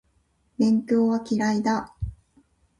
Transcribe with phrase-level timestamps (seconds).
[0.57, 1.95] 勉強は嫌いだ